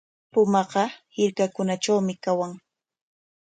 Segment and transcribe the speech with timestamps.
[0.31, 0.83] Pumaqa
[1.15, 2.51] hirkakunatrawmi kawan.